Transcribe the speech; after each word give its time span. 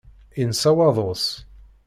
Insa 0.41 0.71
waḍu-s. 0.75 1.25